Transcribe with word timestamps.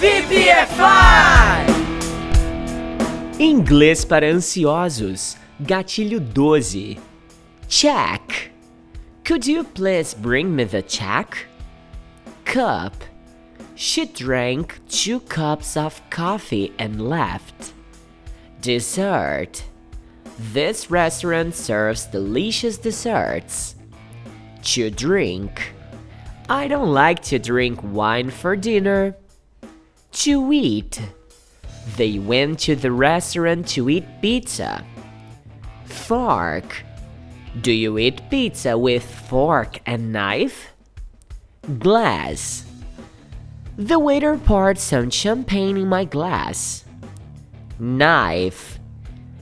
VPFI! 0.00 1.66
Inglês 3.38 4.02
para 4.02 4.26
ansiosos. 4.32 5.36
Gatilho 5.60 6.18
12. 6.18 6.98
Check. 7.68 8.50
Could 9.24 9.46
you 9.46 9.62
please 9.62 10.14
bring 10.14 10.56
me 10.56 10.64
the 10.64 10.80
check? 10.80 11.46
Cup. 12.46 12.94
She 13.74 14.06
drank 14.06 14.80
two 14.88 15.20
cups 15.20 15.76
of 15.76 16.00
coffee 16.08 16.72
and 16.78 17.06
left. 17.06 17.74
Dessert. 18.62 19.64
This 20.38 20.90
restaurant 20.90 21.54
serves 21.54 22.06
delicious 22.06 22.78
desserts. 22.78 23.74
To 24.62 24.90
drink. 24.90 25.74
I 26.48 26.68
don't 26.68 26.90
like 26.90 27.20
to 27.24 27.38
drink 27.38 27.80
wine 27.82 28.30
for 28.30 28.56
dinner. 28.56 29.14
To 30.12 30.52
eat. 30.52 31.00
They 31.96 32.18
went 32.18 32.58
to 32.60 32.76
the 32.76 32.92
restaurant 32.92 33.68
to 33.68 33.88
eat 33.88 34.04
pizza. 34.20 34.84
Fork. 35.84 36.84
Do 37.60 37.72
you 37.72 37.98
eat 37.98 38.28
pizza 38.30 38.76
with 38.76 39.04
fork 39.04 39.78
and 39.86 40.12
knife? 40.12 40.72
Glass. 41.78 42.64
The 43.76 43.98
waiter 43.98 44.36
poured 44.36 44.78
some 44.78 45.10
champagne 45.10 45.76
in 45.76 45.88
my 45.88 46.04
glass. 46.04 46.84
Knife. 47.78 48.78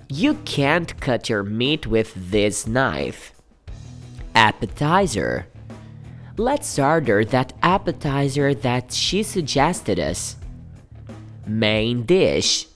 You 0.09 0.35
can't 0.45 0.99
cut 1.01 1.29
your 1.29 1.43
meat 1.43 1.87
with 1.87 2.13
this 2.31 2.67
knife. 2.67 3.33
Appetizer. 4.35 5.47
Let's 6.37 6.79
order 6.79 7.25
that 7.25 7.53
appetizer 7.63 8.55
that 8.55 8.93
she 8.93 9.23
suggested 9.23 9.99
us. 9.99 10.37
Main 11.49 12.05
dish. 12.05 12.67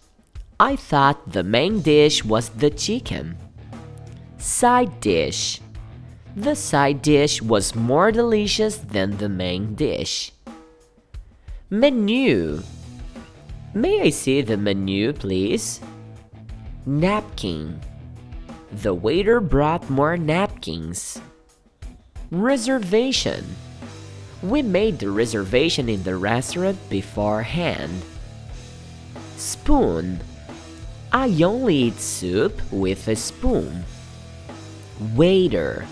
I 0.59 0.77
thought 0.77 1.33
the 1.33 1.43
main 1.43 1.83
dish 1.83 2.25
was 2.25 2.48
the 2.48 2.70
chicken. 2.70 3.37
Side 4.39 4.98
dish. 4.98 5.61
The 6.34 6.56
side 6.56 7.03
dish 7.03 7.42
was 7.42 7.75
more 7.75 8.11
delicious 8.11 8.79
than 8.79 9.19
the 9.19 9.29
main 9.29 9.75
dish. 9.75 10.33
Menu. 11.69 12.62
May 13.75 14.01
I 14.01 14.09
see 14.09 14.41
the 14.41 14.56
menu, 14.56 15.12
please? 15.12 15.81
Napkin. 16.86 17.79
The 18.81 18.95
waiter 18.95 19.41
brought 19.41 19.91
more 19.91 20.17
napkins. 20.17 21.20
Reservation. 22.31 23.45
We 24.42 24.62
made 24.62 24.98
the 24.98 25.11
reservation 25.11 25.91
in 25.91 26.03
the 26.05 26.17
restaurant 26.17 26.79
beforehand. 26.89 28.03
Spoon. 29.36 30.20
I 31.12 31.28
only 31.42 31.77
eat 31.77 32.00
soup 32.00 32.61
with 32.72 33.08
a 33.08 33.16
spoon. 33.16 33.84
Waiter. 35.14 35.86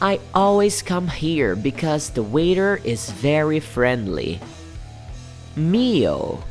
I 0.00 0.20
always 0.32 0.80
come 0.80 1.08
here 1.08 1.56
because 1.56 2.10
the 2.10 2.22
waiter 2.22 2.80
is 2.84 3.10
very 3.10 3.58
friendly. 3.58 4.38
Meal. 5.56 6.44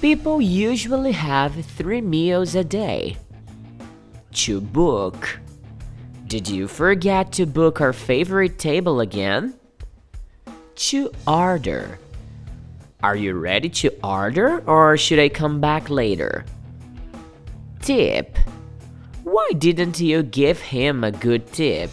People 0.00 0.40
usually 0.40 1.12
have 1.12 1.52
three 1.64 2.00
meals 2.00 2.54
a 2.54 2.62
day. 2.62 3.16
To 4.32 4.60
book. 4.60 5.40
Did 6.28 6.48
you 6.48 6.68
forget 6.68 7.32
to 7.32 7.44
book 7.44 7.80
our 7.80 7.92
favorite 7.92 8.56
table 8.56 9.00
again? 9.00 9.54
To 10.76 11.10
order. 11.26 11.98
Are 13.02 13.16
you 13.16 13.32
ready 13.32 13.70
to 13.80 13.90
order 14.04 14.62
or 14.66 14.98
should 14.98 15.18
I 15.18 15.30
come 15.30 15.58
back 15.58 15.88
later? 15.88 16.44
Tip. 17.80 18.36
Why 19.24 19.52
didn't 19.56 19.98
you 20.00 20.22
give 20.22 20.60
him 20.60 21.02
a 21.02 21.10
good 21.10 21.46
tip? 21.50 21.90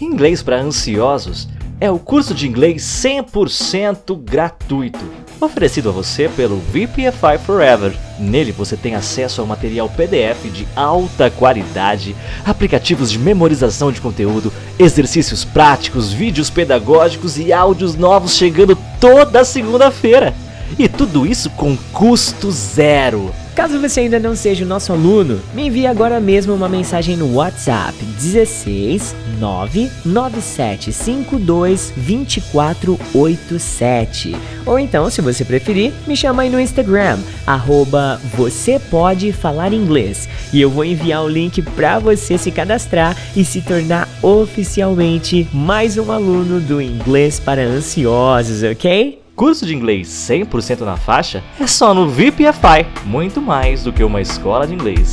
Inglês 0.00 0.40
para 0.40 0.60
ansiosos 0.60 1.48
é 1.80 1.90
o 1.90 1.98
curso 1.98 2.34
de 2.34 2.46
inglês 2.46 2.82
100% 2.82 4.16
gratuito, 4.16 4.98
oferecido 5.40 5.88
a 5.88 5.92
você 5.92 6.28
pelo 6.28 6.58
VPFI 6.58 7.38
Forever. 7.44 7.96
Nele 8.18 8.52
você 8.52 8.76
tem 8.76 8.94
acesso 8.94 9.40
ao 9.40 9.46
material 9.46 9.88
PDF 9.88 10.50
de 10.52 10.68
alta 10.76 11.30
qualidade, 11.30 12.14
aplicativos 12.44 13.10
de 13.10 13.18
memorização 13.18 13.90
de 13.90 14.00
conteúdo, 14.00 14.52
exercícios 14.78 15.44
práticos, 15.44 16.12
vídeos 16.12 16.48
pedagógicos 16.48 17.38
e 17.38 17.52
áudios 17.52 17.96
novos 17.96 18.36
chegando 18.36 18.78
toda 19.00 19.44
segunda-feira. 19.44 20.34
E 20.78 20.88
tudo 20.88 21.26
isso 21.26 21.50
com 21.50 21.76
custo 21.92 22.50
zero. 22.50 23.32
Caso 23.58 23.78
você 23.80 24.02
ainda 24.02 24.20
não 24.20 24.36
seja 24.36 24.64
o 24.64 24.68
nosso 24.68 24.92
aluno, 24.92 25.40
me 25.52 25.66
envie 25.66 25.84
agora 25.84 26.20
mesmo 26.20 26.54
uma 26.54 26.68
mensagem 26.68 27.16
no 27.16 27.34
WhatsApp 27.34 27.92
16 28.04 29.16
99752 29.40 31.92
2487. 31.96 34.36
Ou 34.64 34.78
então, 34.78 35.10
se 35.10 35.20
você 35.20 35.44
preferir, 35.44 35.92
me 36.06 36.16
chama 36.16 36.42
aí 36.42 36.50
no 36.50 36.60
Instagram, 36.60 37.18
arroba 37.44 38.20
você 38.36 38.78
pode 38.78 39.32
falar 39.32 39.72
inglês. 39.72 40.28
E 40.52 40.60
eu 40.60 40.70
vou 40.70 40.84
enviar 40.84 41.24
o 41.24 41.28
link 41.28 41.60
para 41.60 41.98
você 41.98 42.38
se 42.38 42.52
cadastrar 42.52 43.16
e 43.34 43.44
se 43.44 43.60
tornar 43.60 44.08
oficialmente 44.22 45.48
mais 45.52 45.98
um 45.98 46.12
aluno 46.12 46.60
do 46.60 46.80
Inglês 46.80 47.40
para 47.40 47.62
Ansiosos, 47.62 48.62
ok? 48.62 49.18
Curso 49.38 49.64
de 49.64 49.72
inglês 49.72 50.08
100% 50.08 50.80
na 50.80 50.96
faixa 50.96 51.44
é 51.60 51.66
só 51.68 51.94
no 51.94 52.08
VPFI, 52.08 52.84
muito 53.04 53.40
mais 53.40 53.84
do 53.84 53.92
que 53.92 54.02
uma 54.02 54.20
escola 54.20 54.66
de 54.66 54.74
inglês. 54.74 55.12